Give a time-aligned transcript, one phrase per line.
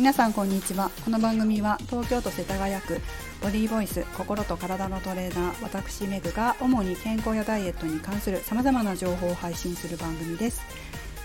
[0.00, 0.90] 皆さんこんにちは。
[1.04, 3.02] この番組は東京都世田谷区
[3.42, 10.62] ボディーボイス心と体のトレーナー私メグが主に健康やダイエットに関する様々な情報を配信する番組です。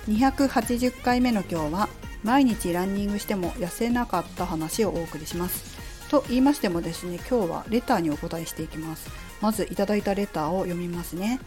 [0.10, 1.90] 280回目の今日は
[2.22, 5.80] 毎日ランニングしても痩せなかった話をお送りします。
[6.10, 9.10] と言いましてもですね今日はレターにお答えしていきます。
[9.39, 11.39] まずいただいたレターを読みますね。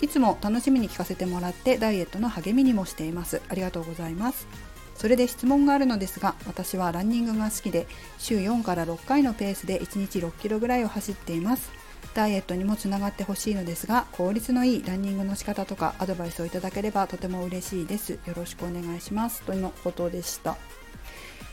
[0.00, 3.42] いつも楽しみに聞かせてもらってダイエットの励みにもしています。
[3.50, 4.71] ありがとうございます。
[5.02, 7.88] それで質問があるのですが私はランニングが好きで
[8.18, 11.72] 週4から6回のペースで1日6キロぐらいを走っています。
[12.14, 18.12] ダイエットにもつながってほしいのですが効率のいいランニングの仕方とかアドバイスをいただければとても嬉しいです。
[18.12, 19.42] よろしくお願いします。
[19.42, 20.56] とのことでした。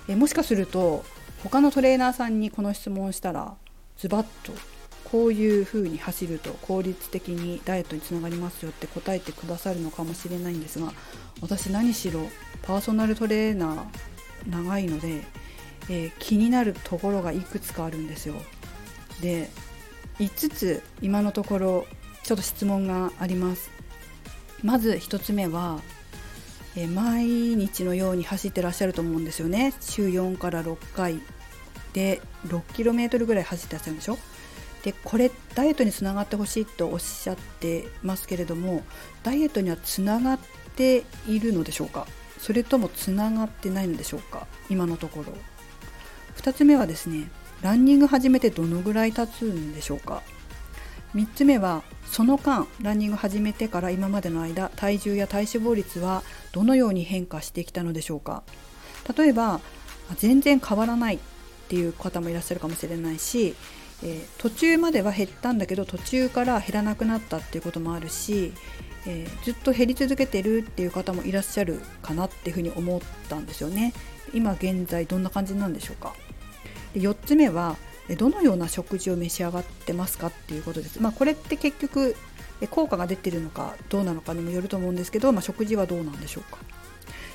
[0.08, 1.03] えもしかすると
[1.44, 3.55] 他のトレーナーさんにこの質問したら
[3.97, 4.53] ズバッと
[5.12, 10.94] こういう風に走ると効率的にダイエットにつながりますよって答えてくださるのかもしれないんですが
[11.41, 12.22] 私何しろ
[12.62, 15.23] パーソナルトレーナー長いので、
[15.89, 18.36] えー、気になるところがいくつかあるんですよ。
[19.22, 19.50] で
[20.20, 21.88] 5つ今のところ
[22.23, 23.72] ちょっと質問があります。
[24.61, 25.80] まず1つ目は、
[26.76, 29.73] え、毎日のように走ってらっしゃると思うんですよね。
[29.80, 31.22] 週4から6回
[31.94, 34.17] で 6km ぐらい走ってらっしゃるんでしょ？
[34.83, 38.83] でこれダイエットにつながってほしいとおっしゃってますけれども
[39.23, 40.39] ダイエットにはつながっ
[40.75, 42.08] ているのでしょうか？
[42.38, 44.47] それともつながってないのでしょうか？
[44.69, 45.33] 今のところ。
[46.38, 47.30] 2つ目はですね
[47.61, 50.23] ランニング始めてどのぐらい経つんでしょうか
[51.14, 58.43] ？3つ目はその間ランニング始めてから今までの間体重や体脂肪率はどのように変化してきたのでしょうか？
[59.17, 59.59] 例えば
[60.16, 61.19] 全然変わらないっ
[61.67, 63.55] ていう方もいらっしゃるかもしれないし
[64.03, 68.53] えー、途中までは減ったんだけど途中から減らなくなったっていうこともあるし、
[69.05, 73.94] えー、ずっと減り続けてるっていう方もいらっしゃるかなっていうふうに思ったんですよね
[74.33, 76.14] 今現在どんな感じなんでしょうか
[76.94, 77.76] で4つ目は
[78.17, 80.99] どのような食事を召し上がってますかっていうことです。
[81.02, 82.16] まあ、これって結局
[82.71, 86.58] 効果が出てるのかどうなのかにもよると思うんですけど、まあ、食事はどうなんでしょうか。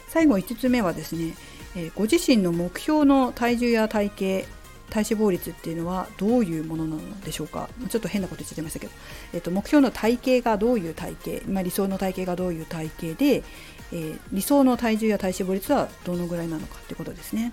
[0.08, 1.34] 最後5つ目はですね、
[1.76, 4.48] えご自身の目標の体重や体型
[4.94, 7.68] 体脂肪率っていうのはどういうものなのでしょうか？
[7.88, 8.92] ちょっと変なこと言っちゃいましたけど、
[9.32, 13.42] えっと、目標の体型がどういう体型、まあ、理想の体型がどういう体型で、
[13.90, 17.52] えー、理想の体重や体脂肪率はどのぐらいなのかってことですね。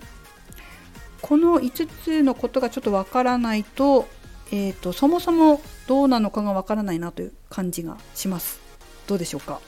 [1.20, 4.06] この5つのことがちょっとわからないと,、
[4.52, 8.60] えーと、そもそもどうなのかがわからないなという感じがします。
[9.08, 9.60] どうでしょうか、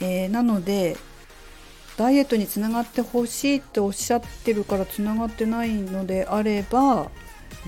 [0.00, 0.96] えー、なので
[1.96, 7.10] ダイエットにつながってほしいっておっしゃってるからつながってないのであれば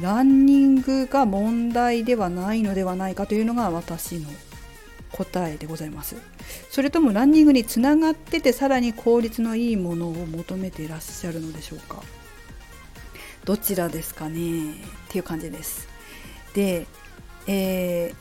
[0.02, 4.28] ランニングが問題ではないのではないかというのが私の
[5.12, 6.16] 答えでございます。
[6.70, 12.02] それともランニングにつながっててさらに効率のいいものを求めていらっしゃるのでしょうか？
[13.44, 14.72] どちらですかね？
[14.72, 14.74] っ
[15.08, 15.88] ていう感じです。
[16.52, 16.86] で、
[17.46, 18.12] え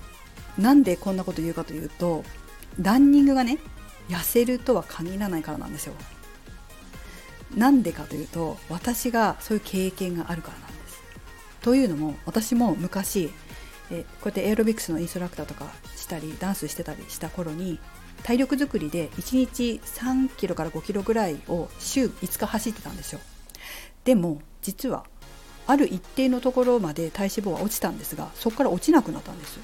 [0.58, 2.24] ー、なんでこんなこと言うかというと
[2.82, 3.58] ランニングがね
[4.10, 5.94] 痩せるとは限らないからなんですよ。
[7.56, 11.02] なんでかというと私がそういう経験があるからなんです。
[11.62, 13.32] というのも私も昔
[13.90, 17.80] えこうやってエアロビクスのインストラクターとかしたりダンスしてたりした頃に
[18.24, 23.20] 体力づくりで1日3キロから5キロぐらいを週5日走ってたんですよ。
[24.04, 25.06] でも実は
[25.68, 29.60] ある一定のところまで体脂肪は落ちたんですがそこから落ちなくなったんです。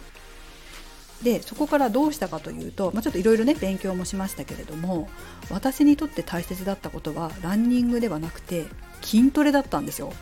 [1.23, 5.09] でそこからどうしたかというと、まあ、ちょっといろいろね勉強もしましたけれども
[5.49, 8.65] 私にとって大切だったことはランニングではなくて
[9.01, 10.13] 筋トレだったんですよ。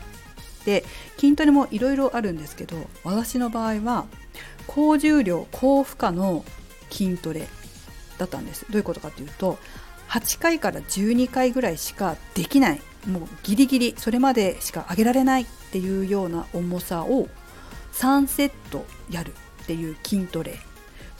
[0.64, 0.84] で
[1.18, 4.06] 筋トレもいろいろあるんですけど私の場合は
[4.68, 6.44] 高重量高負荷の
[6.88, 7.48] 筋トレ
[8.18, 9.58] だったんですどういうことかというと
[10.08, 17.28] 8回から12回ぐらいしかできないもうギリギリそれまでしか上げられないっていうような重さを
[17.94, 20.58] 3セットやるっていう筋トレ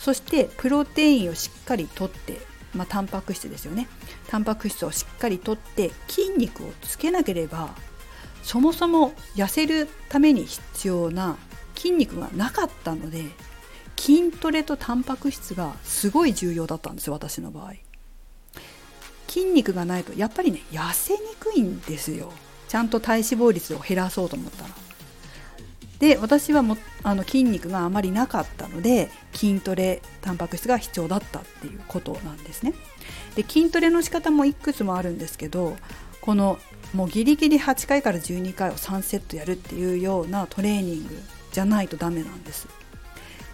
[0.02, 2.40] そしてプロテインをしっかりとって、
[2.74, 3.86] まあ、タンパク質ですよね。
[4.27, 7.72] タンパク質をしっかりとって筋肉をつけなければ
[8.42, 11.36] そもそも痩せるために必要な
[11.77, 13.27] 筋肉がなかったので
[13.97, 17.74] 筋トレとタンパク質がすごい重要だったんですよ私の場合。
[19.28, 22.32] 筋肉がないとやっぱりね痩せにくいんですよ。
[22.66, 24.81] ちゃんと体脂肪率を減らそうと思ったら。
[26.03, 32.75] で私はもあの筋肉があまりなかったので筋トレタンパク質が必要だったっていうことなんですね。
[33.37, 35.77] で筋トレの仕方もいくつもあるんですけど
[36.21, 36.59] この
[36.93, 41.22] もうギリギリ8回から12回を3セットやるっていうようなトレーニング
[41.53, 42.66] じゃないとダメなんです。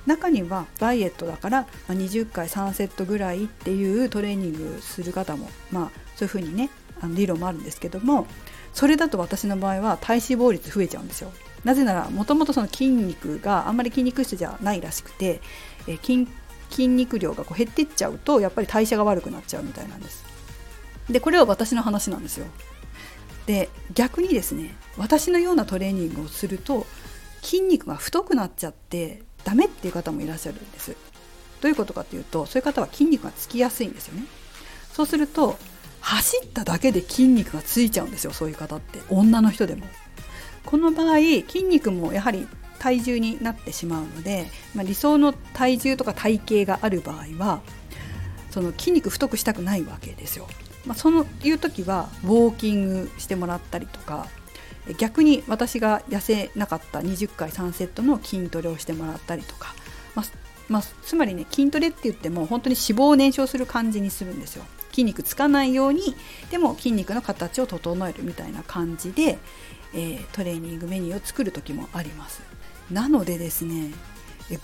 [0.06, 6.70] 中にはダイエットだから20回3セットぐらいっていうトレーニングする方もまあそういうふうにね
[7.02, 8.26] あの理論もあるんですけども
[8.72, 11.30] それだと私の場合は体脂肪率増えちゃうんですよ
[11.64, 15.40] なぜならもともとその筋肉があんまり筋肉質じゃないらしくて、
[15.86, 16.28] え筋
[16.70, 20.24] 筋肉量がこう減っていっちゃうとやっぱり代謝が悪くなっちゃうみたいなんです。
[21.10, 22.46] でこれは私の話なんですよ。
[23.46, 26.86] で逆にですね私のようなトレーニングをすると
[27.42, 30.96] 筋肉が太くなっちゃってダメっていう方もいらっしゃるんです。
[31.60, 34.24] どういうことかっていうとそういう方は筋肉がつきやすいんですよね。
[34.92, 35.58] そうすると
[36.00, 39.00] 走っただけで筋肉がついちゃうんですよそういう方って。
[39.08, 39.86] 女の人でも。
[40.68, 42.46] この場合筋肉もやはり
[42.78, 47.62] 体重になってしまうので、まあ、理想の体重とか体型がある場合は
[48.50, 50.46] その筋肉太くしたくないわけですよ。
[50.84, 54.26] まあ、そのいう時はウォーキングしてもらったりとか
[54.98, 59.74] 逆に私が痩せなかった20回3セットの筋トレをしてもらったりとか、
[60.14, 60.26] まあ、
[60.68, 64.64] まあ、つまりね筋トレって言っても本当に脂肪を燃焼する感じにするんですよ。
[64.90, 66.14] 筋肉つかないように
[66.50, 69.38] でも筋肉の形を整えるみたいな感じで、
[69.94, 72.42] え、トレーニングメニューを作る時もあります。
[72.90, 73.92] なのでですね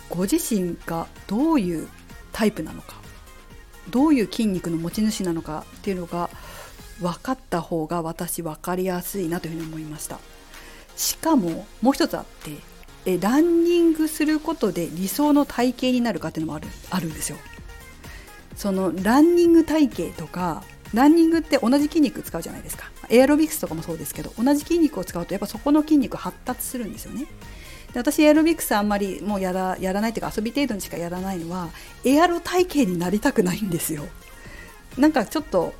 [0.08, 1.88] ご自身がどういう
[2.32, 2.94] タイプなのか
[3.90, 6.30] どういう筋肉の持ち主なのかっていうのが
[7.00, 10.18] 分かった方が私分かりやすいなというふうに思いました。
[10.96, 12.52] しかももう一つあって
[13.04, 17.38] えランニングすることで理想の体型になるかっていうのもあるあるんですよ。
[18.56, 20.62] そのランニング体型とか
[20.94, 22.90] ランニングって同じ筋肉使うじゃないですか。
[23.14, 27.26] エアロビクスとかもそうですけど同じ筋肉を使うとやっぱそこの筋肉発達するんですよね。
[27.92, 31.68] で私エアロビクスあんまりもうやらやらないというか遊び程度にしかやらないのは
[32.04, 34.04] エアロ体型になりたくないんですよ。
[34.98, 35.74] なんかちょっと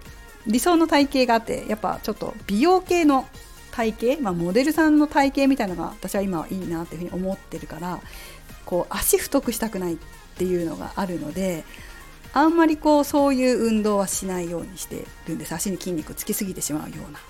[0.47, 3.27] 理想の体型があってやっぱちょっと美容系の
[3.73, 8.01] 体型、まあ、モデルさんの体型みたいなのが私は今はいいなっていうふうに思ってるから
[8.65, 9.97] こう足太くしたくないっ
[10.37, 11.65] ていうのがあるので
[12.35, 15.55] あんまりこうそういう運動はしないようにしてるんです。
[15.55, 17.21] 足に筋肉つきすぎてしまうような。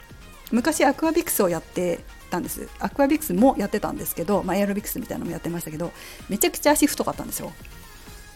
[0.50, 2.68] 昔アクアビクスをやってたんです。
[2.78, 5.92] アクアビクスもやってたんですけど、まあ、エアロビクスみたいなのもやってましたけど
[6.28, 7.52] めちゃくちゃ足太かったんですよ。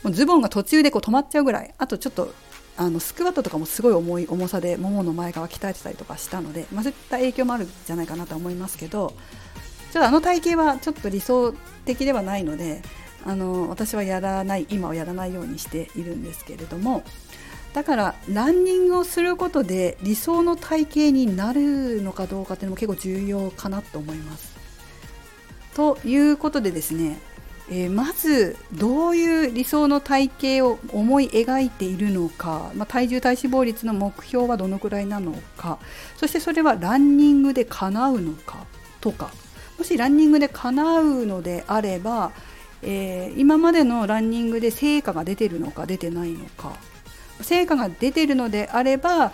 [0.02, 1.74] もうズボンが途中でこう止まっちゃうぐらい。
[1.78, 2.34] あとちょっと
[2.76, 9.14] あのスクワットとかもすごい重い重さでももの前側鍛えてたりとかしたので、まあ、そういった影響もあるんじゃないかなと思いますけど
[9.92, 11.52] ちょっとあの体型はちょっと理想
[11.84, 12.82] 的ではないので
[13.24, 17.04] あの私はやらない今はやらないようにしているんですけれども
[17.74, 24.56] だからランニングをすることで理想の体型になるのかどうかっていうのも結構重要かなと思います。
[25.74, 27.20] ということでですね、
[27.70, 35.78] えー、まずどういう理想の体型を思い描いているのか、まあ、体重体脂肪率の目標はどのくらいなのか
[36.16, 38.66] そしてそれはランニングで叶うのか
[39.00, 39.30] とか
[39.78, 42.32] もしランニングで叶うのであれば、
[42.82, 46.72] えー、今までのランニングで成果が出てるのか出てないのか
[47.40, 49.32] 成果が出てるのであれば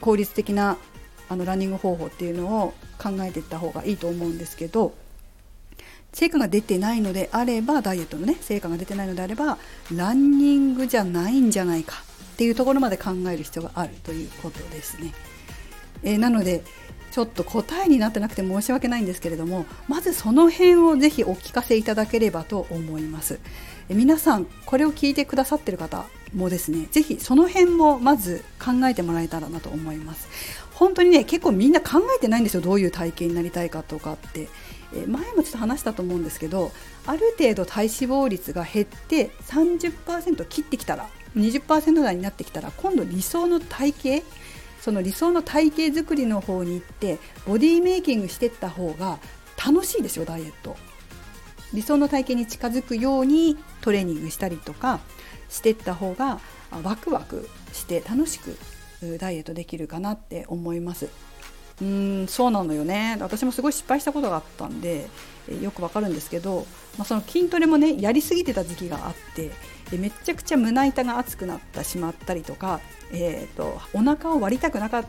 [0.00, 0.76] 効率的な
[1.28, 4.94] あのランニング方法っていうのを考えていった方がいいと思うんですけど
[6.12, 9.58] 成果が出てないのであればダイエットのね成果が出てないのであれば
[9.94, 11.96] ランニングじゃないんじゃないか
[12.34, 15.12] っていうところまで考える必要があるということですね。
[16.02, 16.64] えー、なので
[17.12, 23.38] ちょっと答えになってなくて申し訳ないんですけれどもまずその辺をぜひお聞かせいただければと思います。
[23.88, 30.28] え皆さんこれを聞いてくださってる方もですねぜひその辺もまず考えてもらえたらなと思います
[30.72, 34.48] 本当にね結構みんな考えてないんですよどういう体型になりたいかとかって
[34.94, 36.70] え前もちょっと話したと思うんですけど
[37.06, 44.26] ある程度体脂肪率が減って30%切ってきたら20%台になってきたら今度理想の体型
[44.82, 49.20] その理想の体型作りの方に行ってボディメイキングしてった方が
[49.64, 50.76] 楽しいですよダイエット
[51.72, 54.98] 理想の体型に近づくようにトレーニングしたりとか
[55.48, 56.40] してった方が
[56.82, 58.58] ワクワクして楽しく
[59.18, 61.08] ダイエットできるかなって思います。
[61.82, 63.16] うんそうなのよね。
[63.20, 65.08] 私もすごい失敗したことがあったんで
[65.60, 66.64] よくわかるんですけど、
[66.96, 69.50] まあ、その筋トレもねやりすぎてた時期があって
[69.98, 72.80] めちゃくちゃ胸板が熱くなってしまったりとか、
[73.12, 75.04] えーと、お腹を割りたくなかっ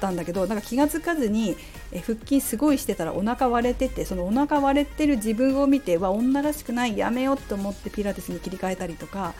[0.00, 1.56] たんだけどなんか気が付かずに
[1.90, 9.32] 腹筋すごいしてたらお腹割れててそのお腹割れてる自分を見ては女らしくないやめようと思ってピラティスに切り替えたりとか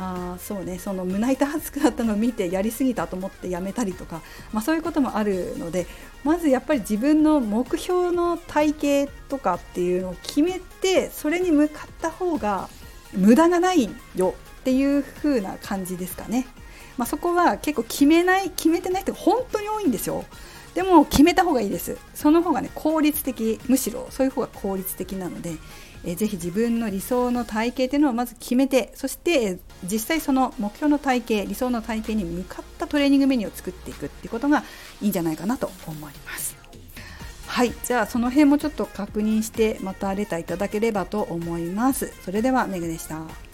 [0.00, 5.86] あそうねその胸板熱くなったのを見てやりすぎたと思ってやめたりとか、まあ、そういうこともあるので
[6.22, 12.68] まずやっぱり自分の目標の体型とかっていうのを決めてそれに向かった方が
[13.12, 16.46] 無駄がないよっていう風な感じですかね。
[16.96, 20.24] まあ、そこは結構決めない決めてない人が本当に多いんですよ。
[20.74, 21.96] でも決めた方がいいです。
[22.14, 25.56] その方がね効率的むしろそういう方が効率的なので、
[26.08, 34.64] えー、ぜひ自分の理想の体型っていうのをまず決めてそして実際その目標の体型理想の体型に向かったトレーニングメニューを作っていくっていうことが
[35.02, 36.56] いいんじゃないかなと思います。
[37.46, 42.12] はいじゃあその辺もちょっと確認してまたレターいただければと思います。
[42.24, 43.47] それではメグでした。